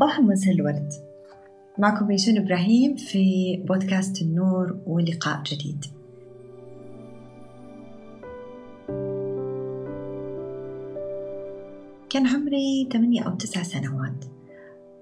[0.00, 0.92] صباح مساء الورد.
[1.78, 5.84] معكم بيشون إبراهيم في بودكاست النور ولقاء جديد.
[12.10, 14.24] كان عمري ثمانية أو تسع سنوات.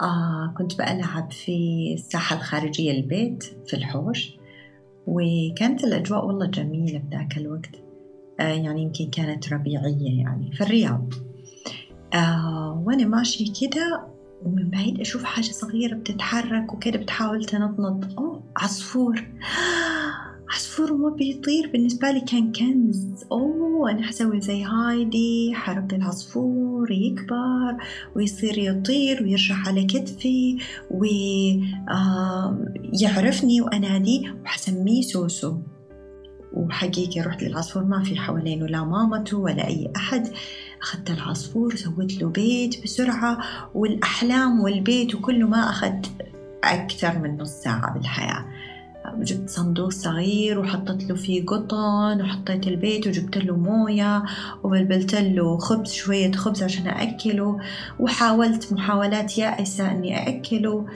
[0.00, 4.36] آه كنت بلعب في الساحة الخارجية البيت في الحوش
[5.06, 7.76] وكانت الأجواء والله جميلة بذاك الوقت.
[8.40, 11.14] آه يعني يمكن كانت ربيعية يعني في الرياض.
[12.14, 18.18] آه وأنا ماشي كده ومن بعيد أشوف حاجة صغيرة بتتحرك وكده بتحاول تنطنط.
[18.18, 19.26] أوه عصفور.
[20.54, 23.24] عصفور ما بيطير بالنسبة لي كان كنز.
[23.32, 27.76] أوه أنا حسوي زي هايدي حركة العصفور يكبر
[28.16, 30.58] ويصير يطير ويرجع على كتفي
[32.94, 35.56] ويعرفني وأناديه وحسميه سوسو.
[36.52, 40.28] وحقيقي رحت للعصفور ما في حوالينه لا مامته ولا أي أحد.
[40.82, 43.38] أخذت العصفور سويت له بيت بسرعة
[43.74, 45.92] والأحلام والبيت وكله ما أخذ
[46.64, 48.44] أكثر من نص ساعة بالحياة.
[49.16, 54.22] جبت صندوق صغير وحطيت له فيه قطن وحطيت البيت وجبت له موية
[54.62, 57.58] وبلبلت له خبز شوية خبز عشان أكله
[58.00, 60.86] وحاولت محاولات يائسة أني أكله.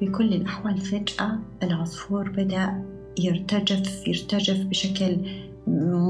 [0.00, 2.84] بكل الأحوال فجأة العصفور بدأ
[3.18, 5.16] يرتجف يرتجف بشكل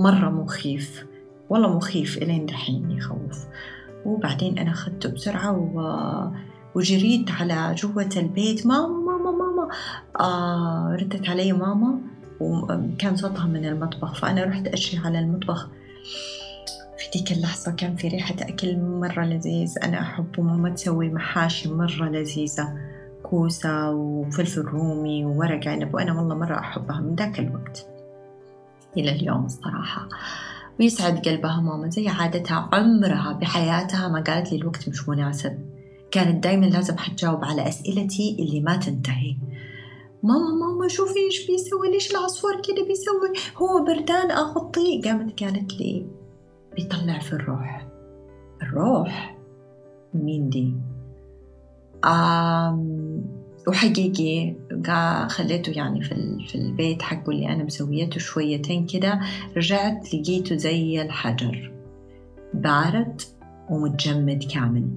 [0.03, 1.05] مرة مخيف.
[1.51, 3.47] والله مخيف إلين دحين يخوف.
[4.05, 5.81] وبعدين أنا أخذته بسرعة و...
[6.75, 8.67] وجريت على جوة البيت.
[8.67, 9.69] ماما ماما ماما
[10.21, 12.01] آه ردت علي ماما
[12.41, 14.15] وكان صوتها من المطبخ.
[14.15, 15.69] فأنا رحت أجري على المطبخ.
[16.99, 19.75] في ديك اللحظة كان في ريحة أكل مرة لذيذ.
[19.83, 22.79] أنا أحبه ماما تسوي محاشي مرة لذيذة.
[23.23, 25.95] كوسة وفلفل رومي وورق عنب.
[25.95, 27.87] وأنا والله مرة أحبها من ذاك الوقت
[28.97, 30.09] إلى اليوم الصراحة.
[30.81, 35.59] ويسعد قلبها ماما زي عادتها عمرها بحياتها ما قالت لي الوقت مش مناسب.
[36.11, 39.37] كانت دايما لازم حتجاوب على أسئلتي اللي ما تنتهي.
[40.23, 46.07] ماما ماما شوفي إيش بيسوي ليش العصفور كده بيسوي؟ هو بردان اغطيه قامت قالت لي
[46.77, 47.89] بيطلع في الروح.
[48.63, 49.39] الروح؟
[50.15, 50.75] مين دي؟
[52.05, 53.38] آم
[53.69, 54.55] وحقيقي
[55.29, 59.21] خليته يعني في, في البيت حقه اللي أنا مسويته شويتين كده
[59.57, 61.73] رجعت لقيته زي الحجر
[62.55, 63.23] بارد
[63.71, 64.89] ومتجمد كامل.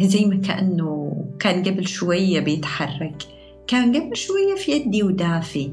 [0.00, 3.22] زي ما كأنه كان قبل شوية بيتحرك
[3.66, 5.72] كان قبل شوية في يدي ودافي.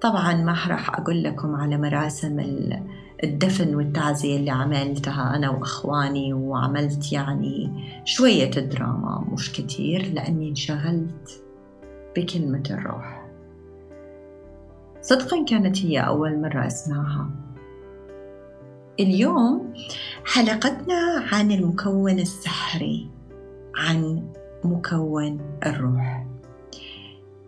[0.00, 2.40] طبعا ما راح أقول لكم على مراسم
[3.24, 7.70] الدفن والتعزية اللي عملتها أنا وأخواني وعملت يعني
[8.04, 11.44] شوية دراما مش كتير لأني انشغلت
[12.16, 13.28] بكلمة الروح.
[15.00, 17.30] صدقا كانت هي أول مرة أسمعها.
[19.00, 19.72] اليوم
[20.24, 23.08] حلقتنا عن المكون السحري
[23.76, 24.22] عن
[24.64, 26.26] مكون الروح.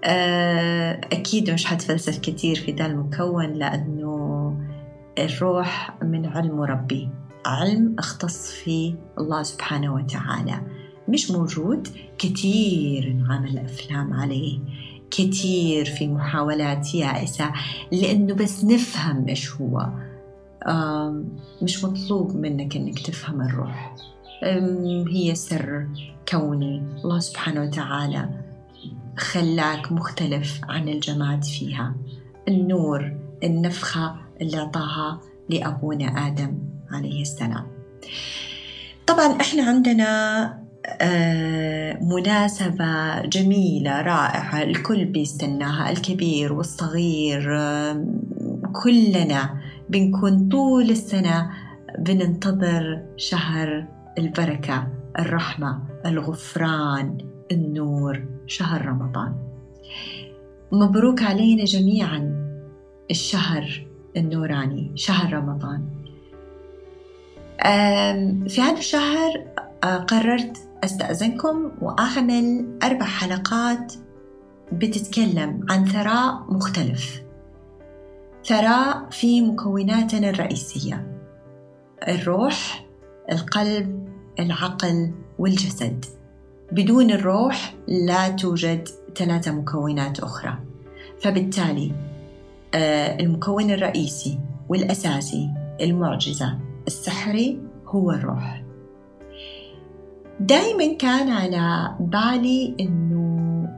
[0.04, 4.03] آه، أكيد مش حتفلسف كتير في ذا المكون لأنه
[5.18, 7.08] الروح من علم ربي.
[7.46, 10.60] علم اختص فيه الله سبحانه وتعالى.
[11.08, 11.88] مش موجود
[12.18, 14.58] كثير انعمل أفلام عليه.
[15.10, 17.52] كثير في محاولات يائسة.
[17.92, 19.86] لأنه بس نفهم إيش هو.
[21.62, 23.96] مش مطلوب منك إنك تفهم الروح.
[25.10, 25.88] هي سر
[26.28, 26.82] كوني.
[27.04, 28.28] الله سبحانه وتعالى
[29.18, 31.94] خلاك مختلف عن الجماد فيها.
[32.48, 36.58] النور النفخة اللي أعطاها لأبونا آدم
[36.90, 37.66] عليه السلام.
[39.06, 40.64] طبعا إحنا عندنا
[41.00, 47.42] آه، مناسبة جميلة رائعة الكل بيستناها الكبير والصغير
[48.82, 51.50] كلنا بنكون طول السنة
[51.98, 53.86] بننتظر شهر
[54.18, 57.18] البركة الرحمة الغفران
[57.52, 59.34] النور شهر رمضان.
[60.72, 62.44] مبروك علينا جميعا
[63.10, 63.86] الشهر
[64.16, 65.82] النوراني شهر رمضان.
[68.48, 69.44] في هذا الشهر
[69.84, 73.92] آه، قررت أستأذنكم وأعمل أربع حلقات
[74.72, 77.22] بتتكلم عن ثراء مختلف.
[78.46, 81.06] ثراء في مكوناتنا الرئيسية
[82.08, 82.86] الروح
[83.32, 86.04] القلب العقل والجسد.
[86.72, 90.58] بدون الروح لا توجد ثلاثة مكونات أخرى.
[91.20, 91.92] فبالتالي
[92.74, 94.38] المكون الرئيسي
[94.68, 95.50] والأساسي
[95.80, 96.58] المعجزة.
[96.86, 98.64] السحري هو الروح.
[100.40, 103.68] دايما كان على بالي إنه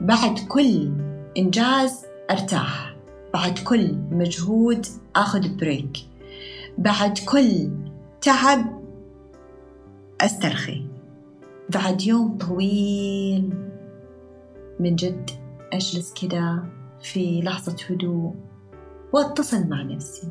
[0.00, 0.92] بعد كل
[1.38, 2.96] إنجاز أرتاح
[3.34, 4.86] بعد كل مجهود
[5.16, 5.98] آخذ بريك
[6.78, 7.70] بعد كل
[8.20, 8.82] تعب
[10.20, 10.86] أسترخي.
[11.74, 13.54] بعد يوم طويل
[14.80, 15.30] من جد
[15.72, 16.62] أجلس كده
[17.02, 18.34] في لحظة هدوء
[19.12, 20.28] وأتصل مع نفسي.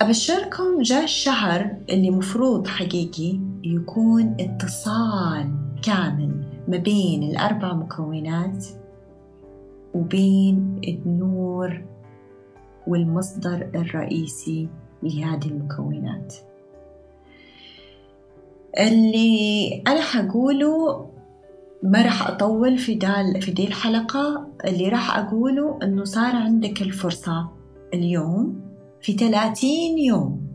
[0.00, 8.66] أبشركم جاء الشهر اللي مفروض حقيقي يكون اتصال كامل ما بين الأربع مكونات
[9.94, 11.84] وبين النور
[12.86, 14.68] والمصدر الرئيسي
[15.02, 16.34] لهذه المكونات.
[18.78, 21.06] اللي أنا حقوله
[21.84, 27.48] ما راح أطول في دال في دي الحلقة اللي راح أقوله إنه صار عندك الفرصة
[27.94, 28.60] اليوم
[29.00, 30.46] في 30 يوم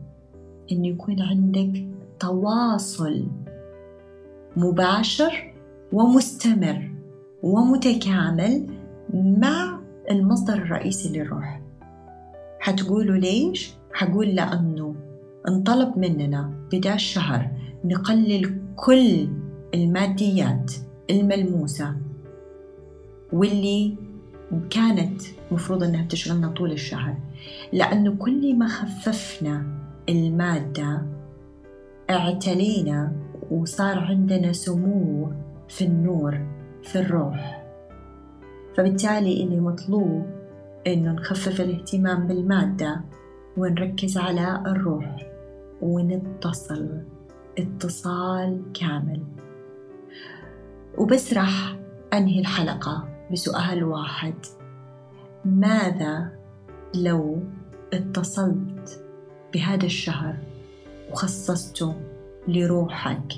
[0.71, 1.87] إنه يكون عندك
[2.19, 3.27] تواصل
[4.57, 5.53] مباشر
[5.93, 6.91] ومستمر
[7.43, 8.67] ومتكامل
[9.13, 9.79] مع
[10.11, 11.61] المصدر الرئيسي للروح
[12.59, 14.95] حتقولوا ليش؟ حقول لأنه
[15.47, 17.49] انطلب مننا بداية الشهر
[17.85, 19.27] نقلل كل
[19.73, 21.95] الماديات الملموسة
[23.33, 23.95] واللي
[24.69, 25.21] كانت
[25.51, 27.15] مفروض أنها بتشغلنا طول الشهر.
[27.73, 29.65] لأنه كل ما خففنا
[30.09, 31.05] المادة
[32.09, 33.11] اعتلينا
[33.51, 35.31] وصار عندنا سمو
[35.69, 36.39] في النور
[36.83, 37.65] في الروح.
[38.77, 40.25] فبالتالي اللي مطلوب
[40.87, 43.01] إنه نخفف الاهتمام بالمادة
[43.57, 45.27] ونركز على الروح
[45.81, 47.03] ونتصل
[47.57, 49.23] اتصال كامل.
[50.99, 51.75] وبس راح
[52.13, 54.33] أنهي الحلقة بسؤال واحد.
[55.45, 56.31] ماذا
[56.95, 57.43] لو
[57.93, 59.03] اتصلت
[59.53, 60.37] بهذا الشهر
[61.11, 61.95] وخصصته
[62.47, 63.33] لروحك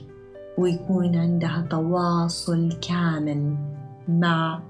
[0.57, 3.55] ويكون عندها تواصل كامل
[4.07, 4.61] مع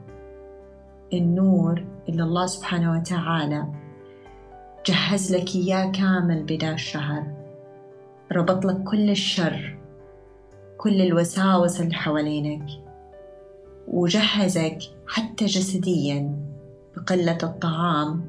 [1.14, 3.66] النور اللي الله سبحانه وتعالى
[4.86, 7.24] جهز لك إياه كامل بداية الشهر
[8.32, 9.81] ربط لك كل الشر
[10.82, 12.66] كل الوساوس اللي حوالينك
[13.88, 16.36] وجهزك حتى جسديا
[16.98, 18.26] بقلة الطعام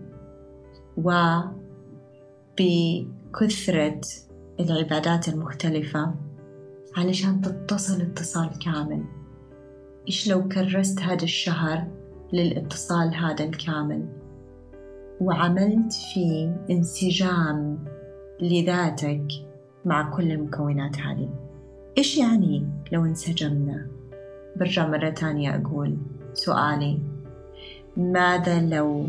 [2.56, 4.00] وبكثرة
[4.60, 6.14] العبادات المختلفة
[6.96, 9.04] علشان تتصل اتصال كامل.
[10.08, 11.86] إيش لو كرست هذا الشهر
[12.32, 14.08] للاتصال هذا الكامل؟
[15.20, 17.84] وعملت فيه انسجام
[18.40, 19.26] لذاتك
[19.84, 21.51] مع كل المكونات هذه.
[21.98, 23.86] إيش يعني لو انسجمنا؟
[24.56, 25.96] برجع مرة تانية أقول
[26.34, 26.98] سؤالي.
[27.96, 29.08] ماذا لو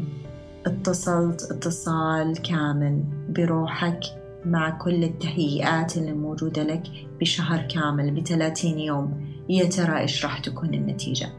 [0.65, 3.99] اتصلت اتصال كامل بروحك
[4.45, 6.83] مع كل التهيئات اللي موجودة لك
[7.21, 11.29] بشهر كامل بثلاثين يوم؟ يا ترى إيش راح تكون النتيجة؟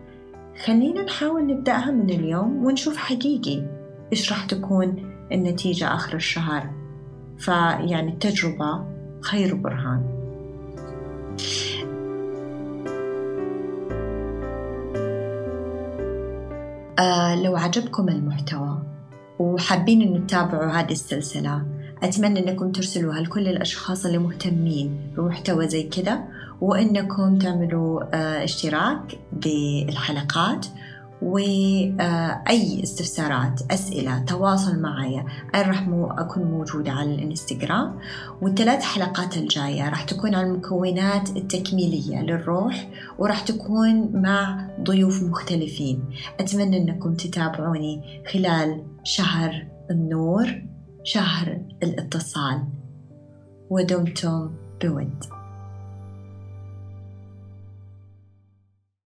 [0.64, 3.62] خلينا نحاول نبدأها من اليوم ونشوف حقيقي
[4.12, 6.70] إيش راح تكون النتيجة آخر الشهر.
[7.38, 8.84] فيعني التجربة
[9.20, 10.23] خير برهان
[16.98, 18.82] آه لو عجبكم المحتوى
[19.38, 21.62] وحابين إنه تتابعوا هذه السلسلة
[22.02, 26.24] أتمنى أنكم ترسلوها لكل الأشخاص اللي مهتمين بمحتوى زي كذا
[26.60, 30.66] وأنكم تعملوا آه اشتراك بالحلقات
[31.24, 35.24] وأي استفسارات أسئلة تواصل معي
[35.54, 35.88] أنا راح
[36.18, 37.98] أكون موجودة على الإنستغرام.
[38.42, 46.04] والثلاث حلقات الجاية راح تكون عن المكونات التكميلية للروح وراح تكون مع ضيوف مختلفين.
[46.40, 50.62] أتمنى أنكم تتابعوني خلال شهر النور
[51.04, 52.62] شهر الاتصال.
[53.70, 55.33] ودمتم بود.